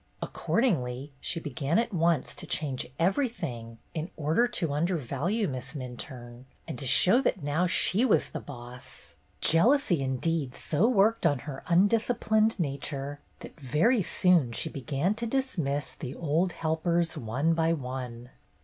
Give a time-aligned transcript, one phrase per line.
[0.19, 6.79] Accordingly, she began at once to change everything in order to undervalue Miss Minturne, and
[6.79, 12.59] to show that now she was the "boss." Jealousy, indeed, so worked on her undisciplined
[12.59, 18.31] nature that very soon she began to dismiss the old helpers one by one.